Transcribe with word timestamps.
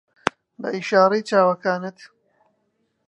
بە 0.61 0.67
ئیشارەی 0.75 1.23
چاوەکانت 1.29 1.97